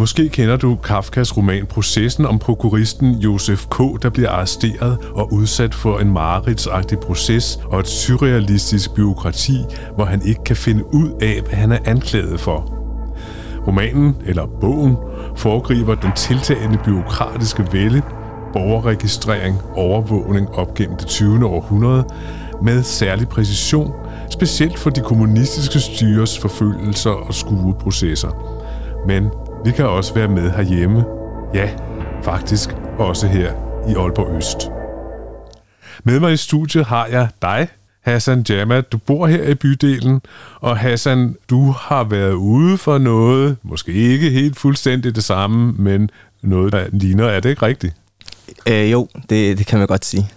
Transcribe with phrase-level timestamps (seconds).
[0.00, 5.74] Måske kender du Kafkas roman Processen om prokuristen Josef K., der bliver arresteret og udsat
[5.74, 9.56] for en mareridsagtig proces og et surrealistisk byråkrati,
[9.94, 12.74] hvor han ikke kan finde ud af, hvad han er anklaget for.
[13.66, 14.96] Romanen, eller bogen,
[15.36, 18.02] foregriber den tiltagende byråkratiske vælde,
[18.52, 21.46] borgerregistrering, overvågning op gennem det 20.
[21.46, 22.04] århundrede,
[22.62, 23.92] med særlig præcision,
[24.30, 28.60] specielt for de kommunistiske styres forfølgelser og skueprocesser.
[29.06, 29.30] Men
[29.64, 31.04] vi kan også være med herhjemme.
[31.54, 31.70] Ja,
[32.22, 33.52] faktisk også her
[33.88, 34.70] i Aalborg Øst.
[36.04, 37.68] Med mig i studiet har jeg dig,
[38.00, 38.80] Hassan Jama.
[38.80, 40.20] Du bor her i bydelen,
[40.60, 46.10] og Hassan, du har været ude for noget, måske ikke helt fuldstændig det samme, men
[46.42, 47.24] noget, der ligner.
[47.24, 47.94] Er det ikke rigtigt?
[48.68, 50.30] Øh, jo, det, det kan man godt sige.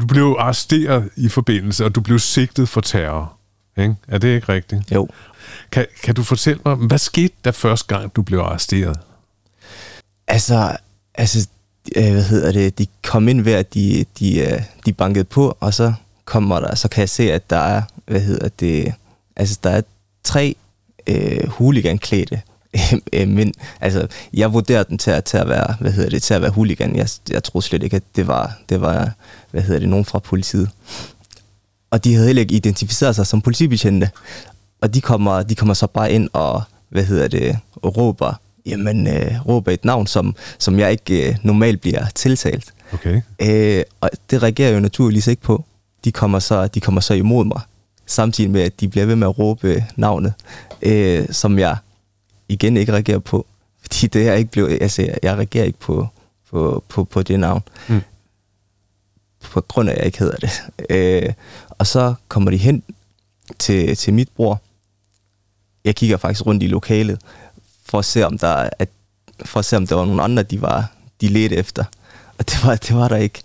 [0.00, 3.32] Du blev arresteret i forbindelse, og du blev sigtet for terror.
[3.78, 3.94] Ikke?
[4.08, 4.92] Er det ikke rigtigt?
[4.92, 5.08] Jo.
[5.72, 8.98] Kan, kan du fortælle mig, hvad skete der første gang, du blev arresteret?
[10.28, 10.76] Altså,
[11.14, 11.48] altså
[11.96, 15.56] øh, hvad hedder det, de kom ind ved, at de, de, øh, de bankede på,
[15.60, 15.92] og så
[16.24, 18.94] kommer der, så kan jeg se, at der er, hvad hedder det,
[19.36, 19.82] altså der er
[20.24, 20.56] tre
[21.06, 22.42] øh, huliganklædte
[23.12, 26.34] øh, men altså, jeg vurderer den til at, til at være, hvad hedder det, til
[26.34, 26.96] at være huligan.
[26.96, 29.12] Jeg, jeg tror slet ikke, at det var, det var,
[29.50, 30.70] hvad hedder det, nogen fra politiet.
[31.90, 34.10] Og de havde heller ikke identificeret sig som politibetjente.
[34.80, 38.34] Og de kommer, de kommer så bare ind og, hvad hedder det, og råber,
[38.66, 42.72] jamen, øh, råber et navn, som, som jeg ikke øh, normalt bliver tiltalt.
[42.92, 43.20] Okay.
[43.42, 45.64] Øh, og det reagerer jeg jo naturligvis ikke på.
[46.04, 47.60] De kommer så, de kommer så imod mig,
[48.06, 50.32] samtidig med, at de bliver ved med at råbe navnet,
[50.82, 51.76] øh, som jeg
[52.48, 53.46] igen ikke reagerer på.
[53.80, 56.08] Fordi det er ikke blevet, altså, jeg reagerer ikke på,
[56.50, 57.62] på, på, på det navn.
[57.88, 58.00] Mm.
[59.40, 60.50] På grund af, at jeg ikke hedder det.
[60.90, 61.32] Øh,
[61.68, 62.82] og så kommer de hen
[63.58, 64.60] til, til mit bror.
[65.84, 67.20] Jeg kigger faktisk rundt i lokalet,
[67.86, 68.88] for at se, om der, at,
[69.44, 71.84] for at se, om der var nogle andre, de var de ledte efter.
[72.38, 73.42] Og det var, det var der ikke.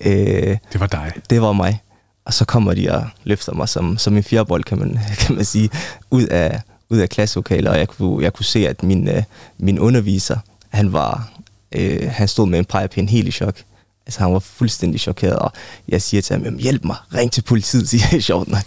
[0.00, 1.12] Øh, det var dig?
[1.30, 1.82] Det var mig.
[2.24, 5.44] Og så kommer de og løfter mig som, som en fjerbold, kan man, kan man
[5.44, 5.70] sige,
[6.10, 6.60] ud af,
[6.90, 9.22] ud af klasselokalet, og jeg kunne, jeg kunne se, at min, øh,
[9.58, 10.38] min underviser,
[10.68, 11.30] han var,
[11.72, 13.62] øh, han stod med en pegepind helt i chok.
[14.06, 15.52] Altså, han var fuldstændig chokeret, og
[15.88, 18.62] jeg siger til ham, hjælp mig, ring til politiet, siger jeg sjovt nok.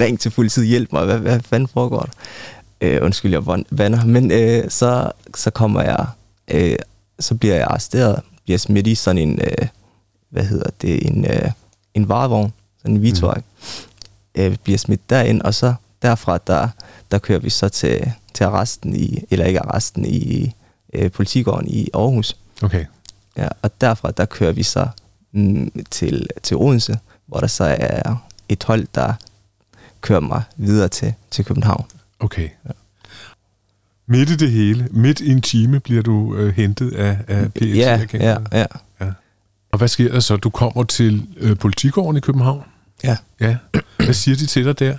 [0.00, 2.12] ring til politiet, hjælp mig, hvad, hvad fanden foregår der?
[2.82, 4.04] Øh, undskyld, jeg vander.
[4.04, 6.06] Men øh, så, så kommer jeg,
[6.48, 6.76] øh,
[7.18, 9.66] så bliver jeg arresteret, bliver smidt i sådan en, øh,
[10.30, 11.50] hvad hedder det, en, øh,
[11.94, 13.36] en varevogn, sådan en vitvej.
[13.36, 13.42] Mm.
[14.42, 16.68] Øh, bliver smidt derind, og så derfra, der,
[17.10, 20.54] der kører vi så til, til arresten i, eller ikke arresten, i
[20.92, 22.36] øh, politigården i Aarhus.
[22.62, 22.84] Okay.
[23.36, 24.88] Ja, og derfra, der kører vi så
[25.32, 28.16] mm, til, til Odense, hvor der så er
[28.48, 29.14] et hold, der
[30.00, 31.84] kører mig videre til, til København.
[32.22, 32.48] Okay.
[32.66, 32.70] Ja.
[34.06, 37.76] Midt i det hele, midt i en time, bliver du øh, hentet af, af PET?
[37.76, 38.66] Ja, ja, ja,
[39.00, 39.12] ja.
[39.72, 40.36] Og hvad sker der så?
[40.36, 42.62] Du kommer til øh, politigården i København?
[43.04, 43.16] Ja.
[43.40, 43.56] ja.
[43.96, 44.98] Hvad siger de til dig der?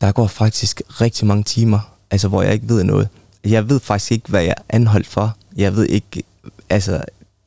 [0.00, 3.08] der går faktisk rigtig mange timer, altså hvor jeg ikke ved noget.
[3.44, 5.36] Jeg ved faktisk ikke, hvad jeg er anholdt for.
[5.56, 6.22] Jeg ved ikke,
[6.70, 7.04] altså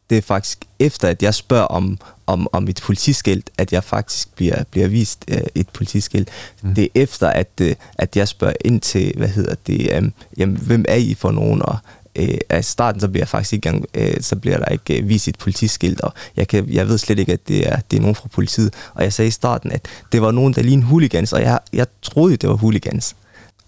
[0.09, 1.97] det er faktisk efter, at jeg spørger om,
[2.27, 6.29] om, om et politiskilt, at jeg faktisk bliver, bliver vist uh, et politiskilt.
[6.61, 6.75] Mm.
[6.75, 10.57] Det er efter, at, uh, at jeg spørger ind til, hvad hedder det, um, jamen,
[10.57, 11.77] hvem er I for nogen, og
[12.15, 15.09] øh, af starten, så bliver jeg faktisk ikke gang, øh, så bliver der ikke øh,
[15.09, 18.01] vist et politiskilt, og jeg, kan, jeg ved slet ikke, at det er, det er
[18.01, 18.73] nogen fra politiet.
[18.93, 21.87] Og jeg sagde i starten, at det var nogen, der lignede hooligans, og jeg, jeg
[22.01, 23.15] troede, det var hooligans.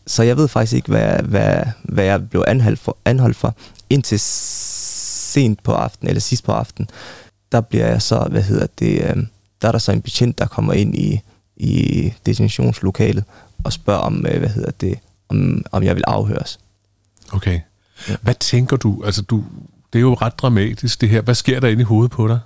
[0.08, 3.56] Så jeg ved faktisk ikke, hvad, hvad, hvad jeg blev anholdt for, anholdt for.
[3.90, 4.19] Indtil
[5.31, 6.89] sent på aftenen, eller sidst på aftenen,
[7.51, 9.15] der bliver jeg så, hvad hedder det, øh,
[9.61, 11.21] der er der så en betjent, der kommer ind i,
[11.57, 13.23] i detentionslokalet
[13.63, 14.99] og spørger om, øh, hvad hedder det,
[15.29, 16.59] om, om jeg vil afhøres.
[17.33, 17.59] Okay.
[18.09, 18.15] Ja.
[18.21, 19.03] Hvad tænker du?
[19.05, 19.43] Altså, du,
[19.93, 21.21] det er jo ret dramatisk, det her.
[21.21, 22.39] Hvad sker der inde i hovedet på dig?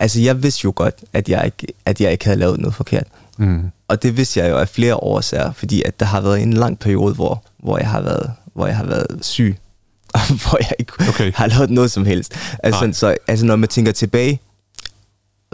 [0.00, 3.06] Altså, jeg vidste jo godt, at jeg ikke, at jeg ikke havde lavet noget forkert.
[3.38, 3.70] Mm.
[3.88, 6.78] Og det vidste jeg jo af flere årsager, fordi at der har været en lang
[6.78, 9.56] periode, hvor, hvor, jeg, har været, hvor jeg har været syg,
[10.14, 11.32] og hvor jeg ikke okay.
[11.32, 12.34] har lavet noget som helst.
[12.62, 14.40] Altså, så, altså, når man tænker tilbage,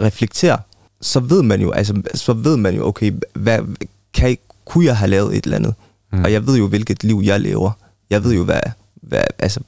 [0.01, 0.57] reflekterer,
[1.01, 3.59] så ved man jo, altså, så ved man jo, okay, hvad,
[4.13, 5.73] kan, kunne jeg have lavet et eller andet?
[6.13, 6.23] Mm.
[6.23, 7.71] Og jeg ved jo, hvilket liv jeg lever.
[8.09, 8.61] Jeg ved jo, hvad,
[8.95, 9.59] hvad altså,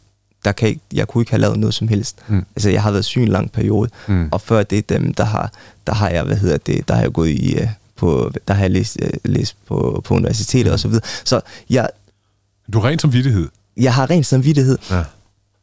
[0.45, 2.19] der kan ikke, jeg kunne ikke have lavet noget som helst.
[2.27, 2.45] Mm.
[2.55, 4.29] Altså, jeg har været syg en lang periode, mm.
[4.31, 5.51] og før det, dem, der har,
[5.87, 8.61] der har jeg, hvad hedder det, der har jeg gået i, uh, på, der har
[8.61, 10.73] jeg læst, uh, læst på, på universitetet mm.
[10.73, 11.03] og så videre.
[11.23, 11.89] Så jeg...
[12.73, 13.49] Du har ren samvittighed?
[13.77, 14.77] Jeg har ren samvittighed.
[14.89, 15.03] Ja.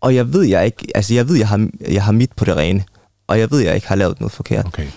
[0.01, 2.57] Og jeg ved, jeg ikke, altså jeg ved, jeg har, jeg har mit på det
[2.57, 2.85] rene,
[3.27, 4.67] og jeg ved, jeg ikke har lavet noget forkert.
[4.67, 4.89] Okay.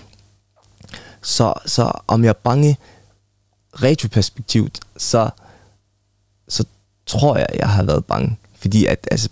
[1.22, 2.78] Så, så om jeg er bange,
[3.82, 5.30] retroperspektivt, så,
[6.48, 6.64] så
[7.06, 8.36] tror jeg, jeg har været bange.
[8.58, 9.28] Fordi at, altså,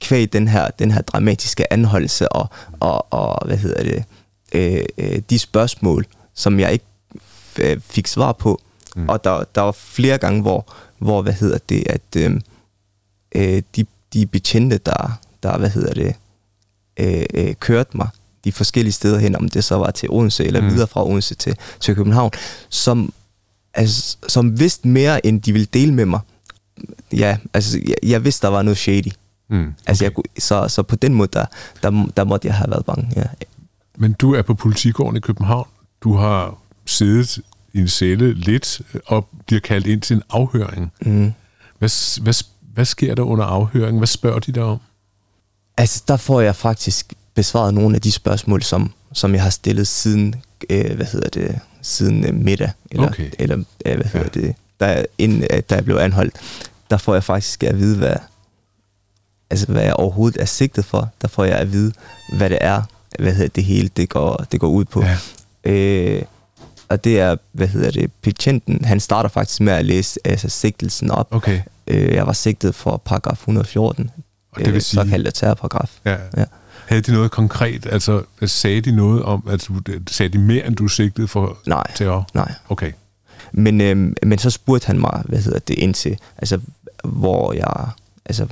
[0.00, 2.48] kvæg den her, den her dramatiske anholdelse og,
[2.80, 4.04] og, og hvad hedder det,
[4.52, 6.84] øh, øh, de spørgsmål, som jeg ikke
[7.58, 8.60] øh, fik svar på.
[8.96, 9.08] Mm.
[9.08, 12.40] Og der, der var flere gange, hvor, hvor hvad hedder det, at øh,
[13.34, 16.14] øh, de, de betjente, der, der hvad hedder det,
[17.00, 18.08] øh, øh, kørte mig
[18.44, 20.68] de forskellige steder hen, om det så var til Odense eller mm.
[20.68, 22.30] videre fra Odense til, til København,
[22.68, 23.12] som,
[23.74, 26.20] altså, som vidste mere, end de ville dele med mig.
[27.12, 29.12] Ja, altså, jeg, jeg vidste, der var noget shady.
[29.48, 29.72] Mm, okay.
[29.86, 31.46] altså, jeg, så, så på den måde, der,
[31.82, 33.12] der, der måtte jeg have været bange.
[33.16, 33.24] Ja.
[33.96, 35.68] Men du er på politigården i København.
[36.00, 37.40] Du har siddet
[37.80, 40.92] en celle lidt og bliver kaldt ind til en afhøring.
[41.00, 41.32] Mm.
[41.78, 42.34] Hvad, hvad,
[42.74, 43.98] hvad sker der under afhøringen?
[43.98, 44.78] Hvad spørger de der om?
[45.76, 49.88] Altså, der får jeg faktisk besvaret nogle af de spørgsmål, som, som jeg har stillet
[49.88, 50.34] siden,
[50.70, 53.30] øh, hvad hedder det, siden øh, middag, eller, okay.
[53.38, 53.56] eller
[53.86, 54.40] øh, hvad hedder ja.
[54.40, 56.34] det, der, inden, øh, da jeg blev anholdt.
[56.90, 58.16] Der får jeg faktisk at vide, hvad,
[59.50, 61.08] altså, hvad jeg overhovedet er sigtet for.
[61.22, 61.92] Der får jeg at vide,
[62.36, 62.82] hvad det er,
[63.18, 65.02] hvad hedder det hele, det går, det går ud på.
[65.02, 65.18] Ja.
[65.64, 66.22] Øh,
[66.88, 71.10] og det er, hvad hedder det, betjenten, han starter faktisk med at læse altså, sigtelsen
[71.10, 71.28] op.
[71.30, 71.60] Okay.
[71.86, 74.10] Øh, jeg var sigtet for paragraf 114,
[74.52, 75.02] og det vil øh, sige...
[75.02, 75.98] såkaldte terrorparagraf.
[76.04, 76.16] Ja.
[76.36, 76.44] ja.
[76.86, 77.86] Havde de noget konkret?
[77.90, 81.92] Altså, sagde de noget om, at du, sagde de mere, end du sigtede for nej,
[81.94, 82.28] terror?
[82.34, 82.92] Nej, Okay.
[83.52, 86.60] Men, øh, men så spurgte han mig, hvad hedder det, indtil, altså,
[87.04, 87.88] hvor jeg,
[88.24, 88.46] altså,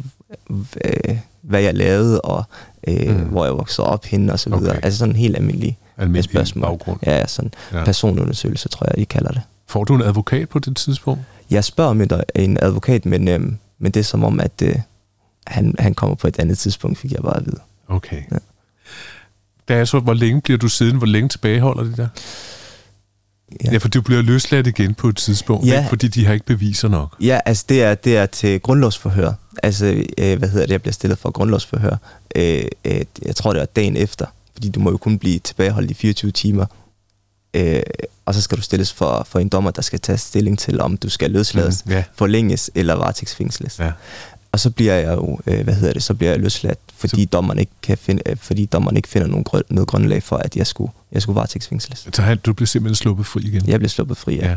[0.84, 2.44] øh, hvad jeg lavede, og
[2.88, 3.25] øh, mm.
[3.25, 4.70] hvor jeg voksede op henne, og så videre.
[4.70, 4.84] Okay.
[4.84, 6.62] Altså sådan helt almindelig, almindelig spørgsmål.
[6.62, 6.99] baggrund.
[7.06, 7.85] Ja, sådan ja.
[7.85, 9.43] personundersøgelse, tror jeg, I kalder det.
[9.67, 11.23] Får du en advokat på det tidspunkt?
[11.50, 12.00] Jeg spørger om
[12.35, 13.41] en advokat, men, øh,
[13.79, 14.76] men det er som om, at øh,
[15.46, 17.61] han, han kommer på et andet tidspunkt, fik jeg bare at vide.
[17.88, 18.23] Okay.
[18.32, 18.37] Ja.
[19.69, 20.96] Da er så, hvor længe bliver du siden?
[20.96, 22.08] Hvor længe tilbageholder de der?
[23.64, 23.73] Ja.
[23.73, 25.79] ja, for du bliver løsladt igen på et tidspunkt, ja.
[25.79, 25.88] ikke?
[25.88, 27.17] fordi de har ikke beviser nok.
[27.20, 29.32] Ja, altså det er, det er til grundlovsforhør.
[29.62, 31.97] Altså, øh, hvad hedder det, jeg bliver stillet for grundlovsforhør.
[32.37, 35.90] Øh, øh, jeg tror, det er dagen efter, fordi du må jo kun blive tilbageholdt
[35.90, 36.66] i 24 timer.
[37.54, 37.82] Øh,
[38.26, 40.96] og så skal du stilles for, for en dommer, der skal tage stilling til, om
[40.96, 42.04] du skal løslades, mm, yeah.
[42.14, 43.78] forlænges eller varetægtsfængsles.
[43.78, 43.92] Ja.
[44.52, 47.28] Og så bliver jeg jo, øh, hvad hedder det, så bliver jeg løsladt, fordi så...
[47.32, 50.56] dommeren ikke kan finde, øh, fordi dommeren ikke finder nogen grøn, noget grundlag for, at
[50.56, 52.08] jeg skulle, jeg skulle varetægtsfængsles.
[52.12, 53.68] Så du blev simpelthen sluppet fri igen?
[53.68, 54.48] Jeg blev sluppet fri, ja.
[54.48, 54.56] ja.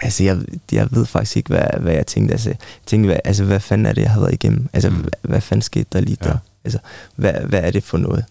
[0.00, 0.38] Altså, jeg,
[0.72, 2.32] jeg ved faktisk ikke, hvad, hvad jeg tænkte.
[2.32, 4.68] Altså, jeg tænkte, hvad, altså, hvad fanden er det, jeg har været igennem?
[4.72, 4.96] Altså, mm.
[4.96, 6.28] hvad, hvad fanden skete der lige ja.
[6.28, 6.38] der?
[6.64, 6.78] Altså,
[7.16, 8.24] hvad, hvad er det for noget?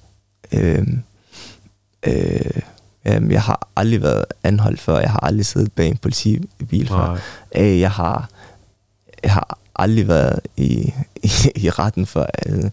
[0.52, 1.04] Øhm,
[2.08, 2.62] øh,
[3.06, 5.00] øh, jeg har aldrig været anholdt før.
[5.00, 6.48] Jeg har aldrig siddet bag en politibil
[6.88, 7.20] før.
[7.56, 8.30] Øh, jeg har,
[9.24, 12.22] jeg har aldrig været i, i, i retten for.
[12.24, 12.70] Altså,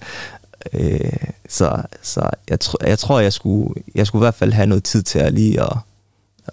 [0.72, 1.12] øh,
[1.48, 4.84] så så jeg, tr- jeg tror, jeg skulle, jeg skulle i hvert fald have noget
[4.84, 5.76] tid til at lige at,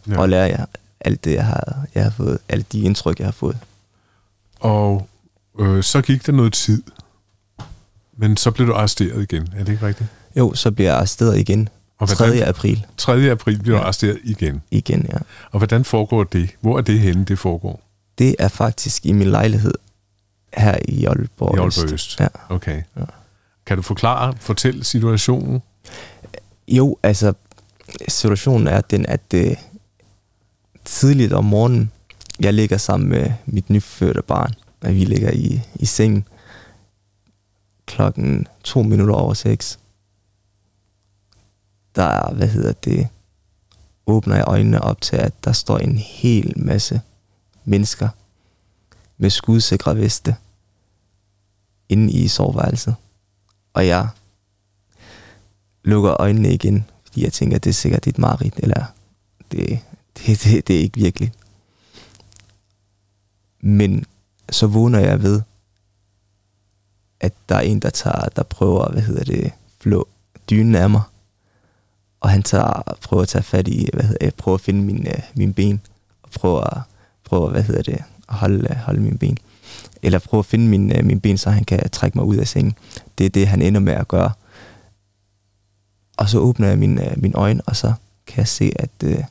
[0.10, 0.24] ja.
[0.24, 0.66] at lære jer
[1.02, 3.58] alt det, jeg har, jeg har fået, alle de indtryk, jeg har fået.
[4.60, 5.08] Og
[5.60, 6.84] øh, så gik der noget tid,
[8.18, 10.10] men så blev du arresteret igen, er det ikke rigtigt?
[10.36, 11.70] Jo, så bliver jeg arresteret igen.
[12.00, 12.46] Og 3.
[12.46, 12.86] april.
[12.98, 13.32] 3.
[13.32, 13.82] april bliver ja.
[13.82, 14.62] du arresteret igen?
[14.72, 15.18] Igen, ja.
[15.52, 16.50] Og hvordan foregår det?
[16.62, 17.82] Hvor er det henne, det foregår?
[18.18, 19.74] Det er faktisk i min lejlighed
[20.54, 21.94] her i Aalborg, I Aalborg Øst.
[21.94, 22.20] Øst.
[22.20, 22.28] Ja.
[22.50, 22.84] Okay.
[22.98, 23.04] Ja.
[23.66, 25.62] Kan du forklare, fortælle situationen?
[26.68, 27.34] Jo, altså,
[28.08, 29.58] situationen er den, at det
[30.86, 31.92] tidligt om morgenen,
[32.40, 36.28] jeg ligger sammen med mit nyfødte barn, og vi ligger i, i sengen
[37.86, 39.80] klokken to minutter over seks.
[41.96, 43.08] Der er, hvad hedder det,
[44.08, 47.02] åbner jeg øjnene op til, at der står en hel masse
[47.66, 48.10] mennesker
[49.18, 50.36] med skudsikre veste
[51.90, 52.96] inde i soveværelset.
[53.74, 54.08] Og jeg
[55.84, 58.86] lukker øjnene igen, fordi jeg tænker, at det er sikkert et mareridt, eller
[59.52, 59.80] det,
[60.18, 61.34] det, det, det er ikke virkelig.
[63.62, 64.06] Men
[64.50, 65.42] så vågner jeg ved,
[67.20, 70.08] at der er en, der, tager, der prøver, hvad hedder det, flå
[70.50, 71.02] dynen af mig.
[72.20, 75.08] Og han tager, prøver at tage fat i, hvad hedder jeg prøver at finde min,
[75.08, 75.82] øh, min ben,
[76.24, 76.82] og prøver,
[77.24, 79.38] prøver, hvad hedder det, at holde, øh, holde min ben.
[80.02, 82.48] Eller prøve at finde min, øh, min ben, så han kan trække mig ud af
[82.48, 82.76] sengen.
[83.18, 84.32] Det er det, han ender med at gøre.
[86.18, 87.94] Og så åbner jeg min, øh, min øjne, og så
[88.28, 89.24] kan jeg se, at øh,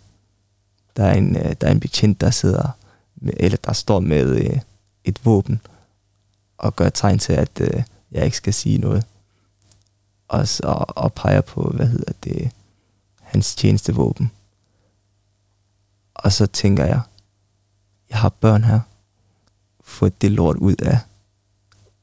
[0.96, 2.76] der, er en, øh, der er en betjent, der sidder,
[3.16, 4.58] med, eller der står med øh,
[5.04, 5.60] et våben,
[6.58, 9.04] og gør tegn til, at øh, jeg ikke skal sige noget.
[10.28, 12.50] Og, så, og peger på, hvad hedder det,
[13.28, 14.30] hans tjenestevåben.
[16.14, 17.00] Og så tænker jeg,
[18.10, 18.80] jeg har børn her.
[19.80, 20.98] Få det lort ud af,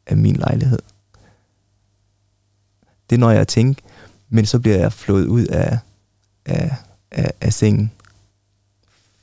[0.05, 0.79] af min lejlighed.
[3.09, 3.81] Det når jeg tænker,
[4.29, 5.79] men så bliver jeg flået ud af,
[6.45, 6.75] af,
[7.11, 7.91] af, af sengen.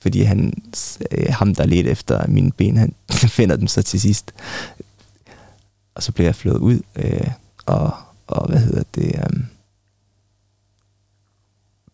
[0.01, 0.63] fordi han,
[1.11, 2.95] øh, ham, der lidt efter mine ben, han
[3.39, 4.35] finder dem så til sidst.
[5.95, 7.31] Og så bliver jeg flået ud, øh,
[7.67, 7.95] og,
[8.27, 9.45] og hvad hedder det, øh,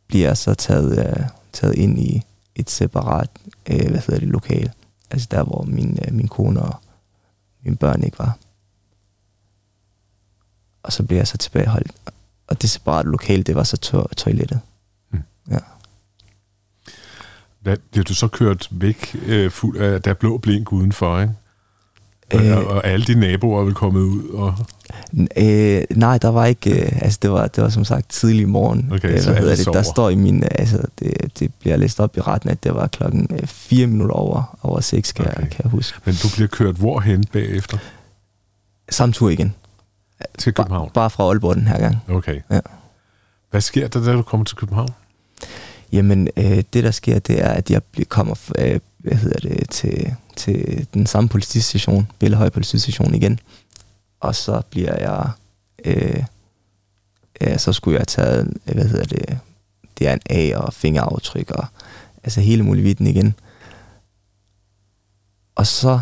[0.08, 2.22] bliver så taget, øh, taget ind i
[2.54, 3.30] et separat,
[3.70, 4.72] øh, hvad hedder det, lokale.
[5.10, 6.76] Altså der, hvor min, øh, min kone og
[7.64, 8.38] mine børn ikke var.
[10.82, 11.92] Og så bliver jeg så tilbageholdt.
[12.46, 14.60] Og det separate lokale, det var så to- toilettet.
[15.10, 15.22] Mm.
[15.50, 15.58] Ja.
[17.60, 21.34] Hvad, bliver du så kørt væk øh, fuld af, der er blå blink udenfor, ikke?
[22.34, 22.56] Og, Øh.
[22.56, 24.54] og, og alle de naboer er vel kommet ud, og
[25.36, 28.88] Øh, nej, der var ikke, øh, altså det var, det var som sagt tidlig morgen.
[28.92, 29.66] Okay, øh, hvad hedder det?
[29.66, 32.74] Der står i min, øh, altså det, det bliver læst op i retten, at det
[32.74, 35.40] var klokken øh, 4 minutter over, over 6, kan, Okay.
[35.40, 35.98] jeg, kan jeg huske.
[36.04, 37.78] men du bliver kørt hvorhen bagefter?
[38.90, 39.54] Samme tur igen.
[40.38, 40.86] Til København?
[40.86, 41.96] Bare, bare fra Aalborg den her gang.
[42.08, 42.40] Okay.
[42.50, 42.60] Ja.
[43.50, 44.88] Hvad sker der, da du kommer til København?
[45.92, 49.70] Jamen, øh, det der sker, det er, at jeg bliver, kommer øh, hvad hedder det,
[49.70, 53.40] til, til den samme politistation, Bellehøj politistation igen.
[54.20, 55.30] Og så bliver jeg,
[55.84, 56.24] øh,
[57.40, 59.38] ja, så skulle jeg have taget, hvad hedder det,
[60.30, 61.66] A og fingeraftryk og
[62.24, 63.34] altså hele muligheden igen.
[65.54, 66.00] Og så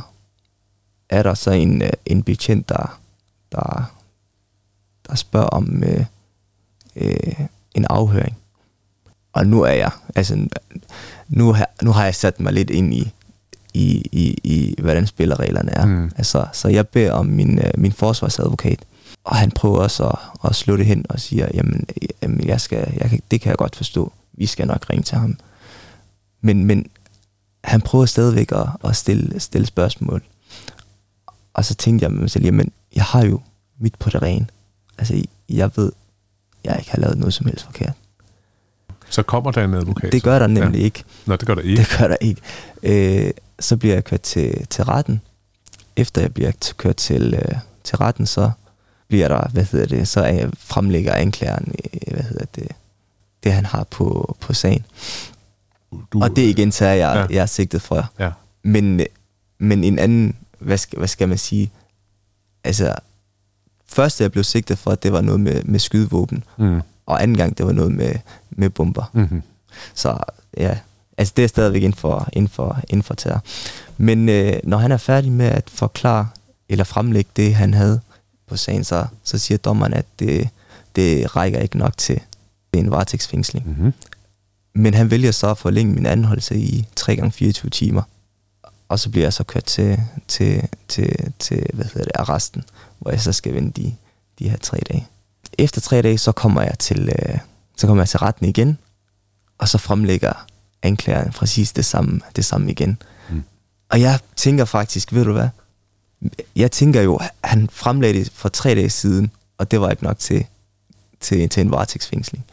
[1.08, 3.00] er der så en, øh, en betjent, der,
[3.52, 3.94] der,
[5.08, 6.04] der spørger om øh,
[6.96, 7.40] øh,
[7.74, 8.36] en afhøring.
[9.32, 10.48] Og nu er jeg, altså,
[11.28, 13.12] nu, har, nu har jeg sat mig lidt ind i,
[13.76, 15.84] i, i, i hvordan spillereglerne er.
[15.86, 16.10] Mm.
[16.16, 18.78] Altså, så jeg beder om min, øh, min forsvarsadvokat,
[19.24, 21.86] og han prøver også at, at slå det hen og siger, jamen,
[22.22, 25.18] jamen jeg skal, jeg kan, det kan jeg godt forstå, vi skal nok ringe til
[25.18, 25.38] ham.
[26.40, 26.86] Men, men
[27.64, 30.22] han prøver stadigvæk at, at stille, stille spørgsmål.
[31.54, 33.40] Og så tænkte jeg med mig selv, jamen, jeg har jo
[33.78, 34.46] mit på det rene.
[34.98, 35.92] Altså, jeg ved,
[36.64, 37.92] jeg ikke har lavet noget som helst forkert.
[39.10, 40.12] Så kommer der en advokat?
[40.12, 40.84] Det gør der nemlig ja.
[40.84, 41.04] ikke.
[41.26, 41.76] Nå, det gør der ikke.
[41.76, 42.40] Det gør der ikke.
[42.82, 45.20] Øh, så bliver jeg kørt til, til retten.
[45.96, 48.50] Efter jeg bliver kørt til, øh, til retten, så
[49.08, 52.68] bliver der, hvad hedder det, så er, fremlægger anklageren, øh, hvad hedder det,
[53.44, 54.84] det han har på, på sagen.
[56.12, 57.34] Du, Og det er igen så er jeg, Ja.
[57.36, 58.10] jeg er sigtet for.
[58.18, 58.30] Ja.
[58.62, 59.06] Men, øh,
[59.58, 61.70] men en anden, hvad skal, hvad skal man sige,
[62.64, 62.94] altså,
[63.86, 66.80] første jeg blev sigtet for, det var noget med, med skydevåben, Mm.
[67.06, 68.14] og anden gang, det var noget med,
[68.50, 69.10] med bomber.
[69.12, 69.42] Mm-hmm.
[69.94, 70.18] Så
[70.56, 70.78] ja,
[71.18, 73.42] altså det er stadigvæk inden for, inden for, inden for terror.
[73.96, 76.28] Men øh, når han er færdig med at forklare
[76.68, 78.00] eller fremlægge det, han havde
[78.46, 80.48] på sagen, så, så siger dommeren, at det,
[80.96, 82.20] det rækker ikke nok til
[82.72, 83.68] en varetægtsfængsling.
[83.68, 83.92] Mm-hmm.
[84.74, 88.02] Men han vælger så at forlænge min anholdelse i 3 gange 24 timer.
[88.88, 92.64] Og så bliver jeg så kørt til, til, til, til hvad hedder det, arresten,
[92.98, 93.94] hvor jeg så skal vente de,
[94.38, 95.06] de her tre dage.
[95.58, 97.38] Efter tre dage, så kommer jeg til, øh,
[97.76, 98.78] så kommer jeg til retten igen,
[99.58, 100.46] og så fremlægger
[100.86, 103.02] anklageren præcis det samme, det samme igen.
[103.30, 103.42] Mm.
[103.88, 105.48] Og jeg tænker faktisk, ved du hvad?
[106.56, 110.18] Jeg tænker jo, han fremlagde det for tre dage siden, og det var ikke nok
[110.18, 110.46] til,
[111.20, 112.44] til, til en varetægtsfængsling.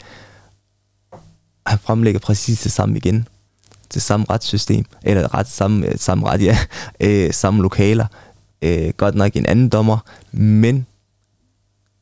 [1.68, 3.28] Han fremlægger præcis det samme igen.
[3.94, 6.58] Det samme retssystem, eller ret, samme, samme ret, ja,
[7.00, 8.06] øh, samme lokaler.
[8.62, 9.98] Øh, godt nok en anden dommer,
[10.32, 10.86] men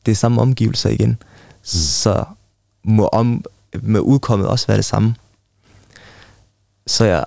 [0.06, 1.10] det er samme omgivelser igen.
[1.10, 1.16] Mm.
[1.64, 2.24] Så
[2.84, 3.44] må om,
[3.82, 5.14] med udkommet også være det samme.
[6.86, 7.24] Så jeg,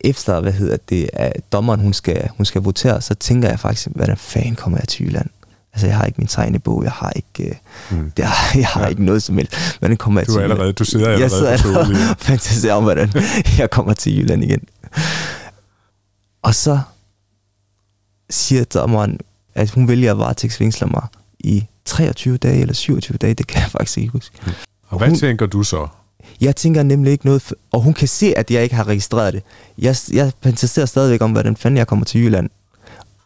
[0.00, 3.88] efter, hvad hedder det, at dommeren, hun skal, hun skal votere, så tænker jeg faktisk,
[3.94, 5.30] hvordan fanden kommer jeg til Jylland?
[5.72, 7.60] Altså, jeg har ikke min tegnebog, jeg har ikke,
[7.90, 7.96] Mm.
[7.96, 8.10] mm.
[8.10, 8.86] det har, jeg har Ja.
[8.88, 9.52] ikke noget som helst.
[9.78, 10.52] Hvordan kommer jeg Du til er Jylland?
[10.52, 13.12] allerede, du sidder allerede jeg sidder allerede og fantaserer om, hvordan
[13.58, 14.60] jeg kommer til Jylland igen.
[16.42, 16.80] Og så
[18.30, 19.18] siger dommeren,
[19.54, 21.06] at hun vælger at varetægtsfængsle mig
[21.38, 24.38] i 23 dage eller 27 dage, det kan jeg faktisk ikke huske.
[24.88, 25.86] Og hvad Hun- tænker du så?
[26.40, 29.42] Jeg tænker nemlig ikke noget, og hun kan se, at jeg ikke har registreret det.
[29.78, 32.50] Jeg, jeg fantaserer stadigvæk om, hvordan fanden jeg kommer til Jylland.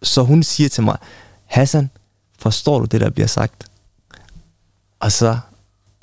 [0.02, 0.96] Så hun siger til mig,
[1.44, 1.90] Hassan,
[2.38, 3.66] forstår du det, der bliver sagt?
[5.00, 5.38] Og så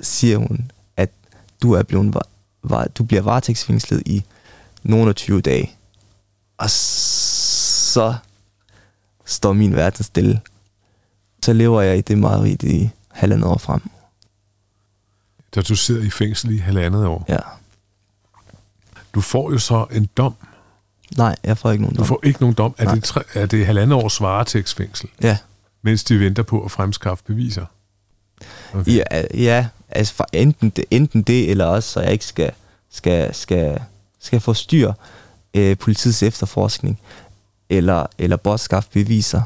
[0.00, 1.10] siger hun, at
[1.62, 2.26] du er blevet, var,
[2.62, 4.24] var, du bliver varetægtsfængslet i
[4.82, 5.70] nogle af 20 dage.
[6.58, 8.14] Og så
[9.24, 10.40] står min verden stille.
[11.44, 13.80] Så lever jeg i det mareridt i halvandet år frem.
[15.54, 17.24] Da du sidder i fængsel i halvandet år.
[17.28, 17.38] Ja.
[19.14, 20.34] Du får jo så en dom.
[21.16, 22.06] Nej, jeg får ikke nogen Du dom.
[22.06, 22.74] får ikke nogen dom.
[22.78, 22.94] Er Nej.
[22.94, 25.38] det, tre, er det halvandet års varetægtsfængsel, Ja.
[25.82, 27.66] mens de venter på at fremskaffe beviser?
[28.74, 28.96] Okay.
[28.96, 29.04] Ja,
[29.34, 32.52] ja altså enten det, enten det, eller også, så jeg ikke skal,
[32.90, 33.80] skal, skal,
[34.20, 34.94] skal forstyrre
[35.54, 37.00] øh, politiets efterforskning,
[37.68, 39.42] eller, eller bortskaffe beviser.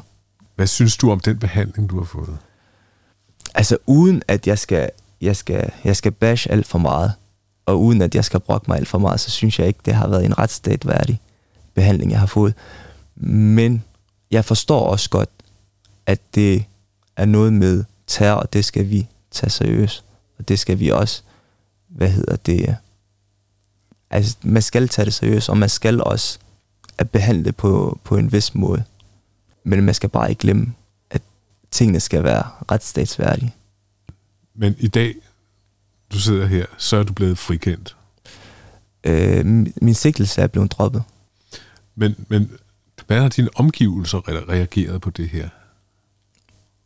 [0.54, 2.38] Hvad synes du om den behandling, du har fået?
[3.54, 4.90] Altså uden at jeg skal,
[5.20, 7.12] jeg skal, jeg skal bash alt for meget,
[7.66, 9.94] og uden at jeg skal brokke mig alt for meget, så synes jeg ikke, det
[9.94, 11.20] har været en retsstat værdig
[11.74, 12.54] behandling, jeg har fået.
[13.16, 13.84] Men
[14.30, 15.30] jeg forstår også godt,
[16.06, 16.64] at det
[17.16, 20.04] er noget med terror, og det skal vi tage seriøst.
[20.38, 21.22] Og det skal vi også,
[21.88, 22.76] hvad hedder det,
[24.10, 26.38] altså man skal tage det seriøst, og man skal også
[26.98, 28.84] at behandle det på, på en vis måde.
[29.64, 30.74] Men man skal bare ikke glemme,
[31.10, 31.22] at
[31.70, 33.54] tingene skal være retsstatsværdige.
[34.54, 35.14] Men i dag,
[36.12, 37.96] du sidder her, så er du blevet frikendt.
[39.04, 39.46] Øh,
[39.82, 41.02] min sigtelse er blevet droppet.
[41.94, 42.50] Men, men
[43.06, 45.48] hvad har dine omgivelser reageret på det her?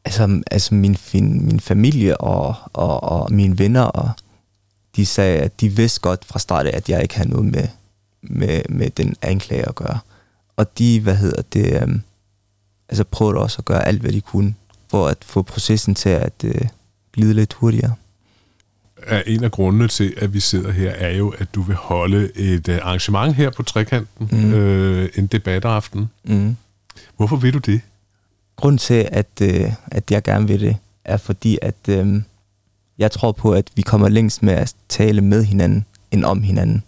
[0.04, 4.10] Altså, altså min, min, min familie og, og, og mine venner, og
[4.96, 7.68] de sagde, at de vidste godt fra start at jeg ikke havde noget med,
[8.22, 9.98] med, med den anklage at gøre.
[10.56, 12.02] Og de, hvad hedder det, um,
[12.88, 14.54] altså prøvede også at gøre alt, hvad de kunne,
[14.90, 16.68] for at få processen til at uh,
[17.18, 17.94] glide lidt hurtigere.
[19.02, 22.30] Er en af grundene til, at vi sidder her, er jo, at du vil holde
[22.36, 24.52] et uh, arrangement her på Trekanten, mm.
[24.54, 26.10] øh, en debataften.
[26.24, 26.56] Mm.
[27.16, 27.80] Hvorfor vil du det?
[28.56, 32.20] Grunden til, at, uh, at jeg gerne vil det, er fordi, at uh,
[32.98, 36.82] jeg tror på, at vi kommer længst med at tale med hinanden, end om hinanden.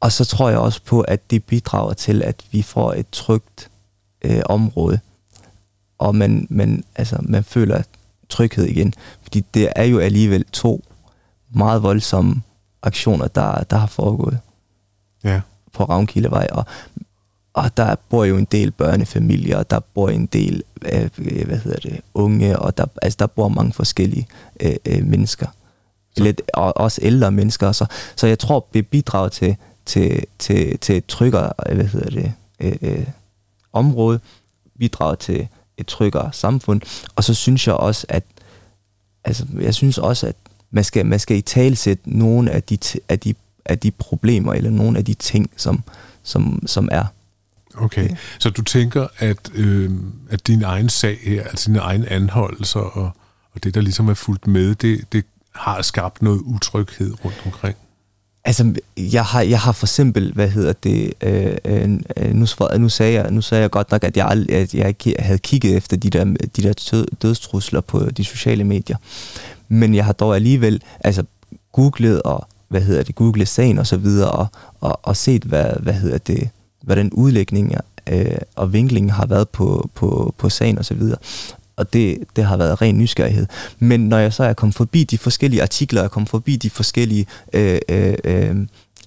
[0.00, 3.70] Og så tror jeg også på, at det bidrager til, at vi får et trygt
[4.22, 5.00] øh, område,
[5.98, 7.82] og man, man, altså, man føler
[8.28, 8.94] tryghed igen.
[9.22, 10.84] Fordi det er jo alligevel to
[11.50, 12.42] meget voldsomme
[12.82, 14.38] aktioner, der, der har foregået
[15.24, 15.40] ja.
[15.72, 16.46] på Ravnkildevej.
[16.52, 16.64] Og,
[17.54, 21.10] og der bor jo en del børnefamilier, og der bor en del øh,
[21.46, 24.26] hvad hedder det, unge, og der, altså, der bor mange forskellige
[24.60, 25.46] øh, øh, mennesker.
[26.16, 27.72] Lidt, og også ældre mennesker.
[27.72, 29.56] Så, så jeg tror, det bidrager til,
[29.86, 33.06] til, til, til et tryggere hvad hedder det, øh, øh,
[33.72, 34.20] område,
[34.78, 36.80] bidrager til et tryggere samfund.
[37.16, 38.24] Og så synes jeg også, at
[39.24, 40.36] altså, jeg synes også, at
[40.70, 42.78] man skal, man skal i talsætte nogle af de,
[43.08, 45.82] af, de, af de problemer, eller nogle af de ting, som,
[46.22, 47.04] som, som er.
[47.74, 49.90] Okay, okay, så du tænker, at, øh,
[50.30, 53.10] at din egen sag her, altså dine egne anholdelser og,
[53.54, 57.76] og det, der ligesom er fuldt med, det, det har skabt noget utryghed rundt omkring?
[58.46, 62.46] Altså, jeg har, jeg har for eksempel, hvad hedder det, øh, øh, øh nu,
[62.78, 65.76] nu, sagde jeg, nu sagde jeg godt nok, at jeg, at jeg ikke havde kigget
[65.76, 66.24] efter de der,
[66.56, 68.96] de der dødstrusler på de sociale medier.
[69.68, 71.24] Men jeg har dog alligevel altså,
[71.72, 74.46] googlet og, hvad hedder det, googlet sagen og så videre, og,
[74.80, 76.48] og, og set, hvad, hvad hedder det,
[76.82, 77.74] hvad den udlægning
[78.06, 81.18] øh, og vinklingen har været på, på, på sagen og så videre
[81.76, 83.46] og det, det har været ren nysgerrighed.
[83.78, 87.26] Men når jeg så er kommet forbi de forskellige artikler, er kommet forbi de forskellige,
[87.52, 88.56] øh, øh, øh,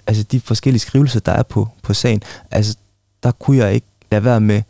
[0.08, 2.75] altså de forskellige skrivelser, der er på, på sagen, altså
[3.23, 4.62] der kunne jeg ikke lade være med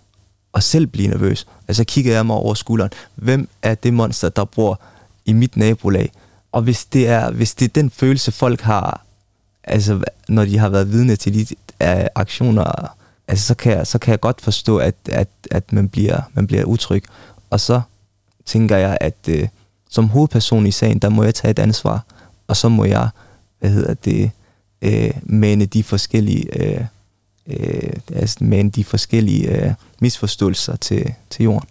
[0.54, 1.48] at selv blive nervøs.
[1.68, 2.92] Altså kiggede jeg mig over skulderen.
[3.16, 4.82] Hvem er det monster, der bor
[5.26, 6.12] i mit nabolag?
[6.52, 9.06] Og hvis det er, hvis det er den følelse, folk har,
[9.64, 12.96] altså når de har været vidne til de uh, aktioner,
[13.28, 16.48] altså så kan jeg, så kan jeg godt forstå, at, at, at man, bliver, man
[16.48, 17.04] bliver utryg.
[17.50, 17.82] Og så
[18.46, 19.48] tænker jeg, at øh,
[19.90, 22.06] som hovedperson i sagen, der må jeg tage et ansvar,
[22.48, 23.10] og så må jeg,
[23.60, 24.32] hvad hedder det,
[24.82, 26.86] øh, mane de forskellige, øh,
[27.48, 31.70] øh, altså mane de forskellige øh, misforståelser til, til jorden.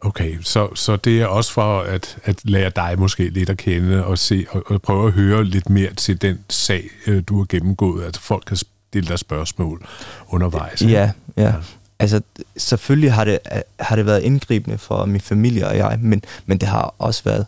[0.00, 4.04] Okay, så, så det er også for at, at lære dig måske lidt at kende
[4.04, 7.46] og se og, og prøve at høre lidt mere til den sag, øh, du har
[7.48, 8.04] gennemgået.
[8.04, 9.86] Altså folk kan stille dig spørgsmål
[10.28, 10.82] undervejs.
[10.82, 11.42] Ja, ja.
[11.42, 11.54] ja
[11.98, 12.20] altså
[12.56, 13.38] selvfølgelig har det,
[13.80, 17.46] har det været indgribende for min familie og jeg, men, men det har også været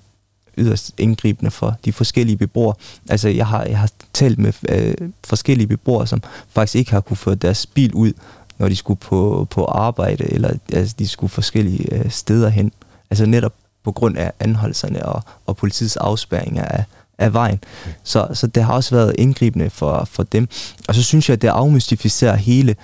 [0.59, 2.75] yderst indgribende for de forskellige beboere.
[3.09, 7.17] Altså jeg har, jeg har talt med øh, forskellige beboere, som faktisk ikke har kunne
[7.17, 8.13] få deres bil ud,
[8.59, 12.73] når de skulle på, på arbejde, eller altså, de skulle forskellige øh, steder hen.
[13.11, 16.85] Altså netop på grund af anholdelserne og, og politiets afspærringer af,
[17.19, 17.61] af vejen.
[18.03, 20.49] Så, så det har også været indgribende for, for dem.
[20.89, 22.77] Og så synes jeg, at det afmystificerer hele,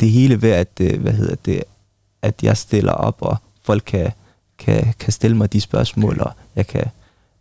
[0.00, 1.62] det hele ved, at, øh, hvad hedder det,
[2.22, 4.12] at jeg stiller op, og folk kan,
[4.58, 6.84] kan, kan stille mig de spørgsmål, og jeg kan,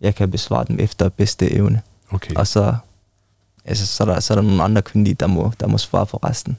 [0.01, 1.81] jeg kan besvare dem efter bedste evne.
[2.11, 2.35] Okay.
[2.35, 2.75] Og så,
[3.65, 6.05] altså, så, er der, så er der nogle andre kyndige, der må, der må svare
[6.05, 6.57] for resten.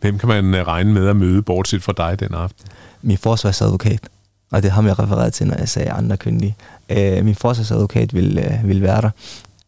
[0.00, 2.66] Hvem kan man øh, regne med at møde, bortset fra dig den aften?
[3.02, 4.08] Min forsvarsadvokat.
[4.50, 6.56] Og det har jeg refereret til, når jeg sagde andre kyndige.
[6.88, 9.10] Øh, min forsvarsadvokat vil, øh, vil være der.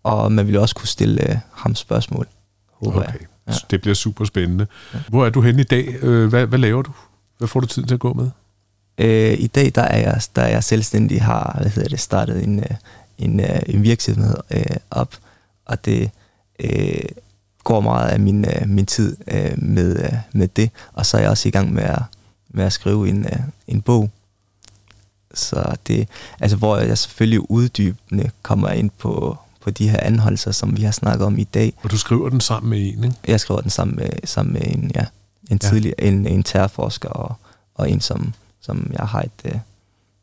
[0.03, 2.27] Og man vil også kunne stille øh, ham spørgsmål,
[2.73, 3.13] håber okay.
[3.13, 3.21] jeg.
[3.47, 3.53] Ja.
[3.71, 4.67] Det bliver super spændende.
[4.95, 4.99] Ja.
[5.09, 5.95] Hvor er du henne i dag?
[6.03, 6.93] Øh, hvad, hvad laver du?
[7.39, 8.31] Hvad får du tid til at gå med?
[8.99, 12.45] Øh, I dag der er, jeg, der er jeg selvstændig, har hvad hedder det, startet
[12.45, 12.77] en, øh,
[13.19, 15.15] en, øh, en virksomhed øh, op,
[15.65, 16.11] og det
[16.61, 17.05] øh,
[17.65, 21.21] går meget af min, øh, min tid øh, med, øh, med det, og så er
[21.21, 22.03] jeg også i gang med at,
[22.49, 24.11] med at skrive en, øh, en bog,
[25.35, 26.09] så det,
[26.41, 30.91] altså hvor jeg selvfølgelig uddybende kommer ind på, på de her anholdelser, som vi har
[30.93, 31.73] snakket om i dag.
[31.83, 33.17] Og du skriver den sammen med en, ikke?
[33.29, 35.05] Jeg skriver den sammen med, sammen med en, ja,
[35.51, 35.69] en, Ja.
[35.69, 37.35] tidlig, en, en terrorforsker og,
[37.75, 39.55] og en, som, som jeg har et, øh,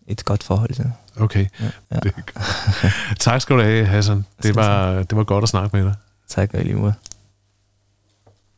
[0.07, 0.91] et godt forhold til.
[1.19, 1.99] Okay, Ja, ja.
[2.03, 3.19] det er godt.
[3.19, 4.25] Tak skal du have, Hassan.
[4.43, 5.93] Det var, det var godt at snakke med dig.
[6.29, 6.93] Tak og lige måde.